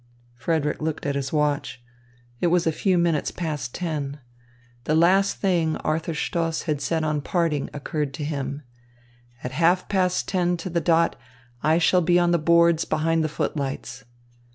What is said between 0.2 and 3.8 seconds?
Frederick looked at his watch. It was a few minutes past